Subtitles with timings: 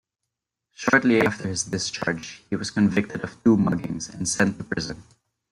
[0.73, 5.03] Shortly after his discharge, he was convicted of two muggings and sent to prison.